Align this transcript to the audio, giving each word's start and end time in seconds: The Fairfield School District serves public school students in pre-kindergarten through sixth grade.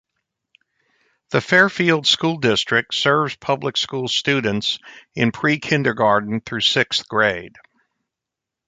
The 1.29 1.41
Fairfield 1.41 2.07
School 2.07 2.37
District 2.37 2.91
serves 2.91 3.35
public 3.35 3.77
school 3.77 4.07
students 4.07 4.79
in 5.13 5.31
pre-kindergarten 5.31 6.39
through 6.41 6.61
sixth 6.61 7.07
grade. 7.07 7.55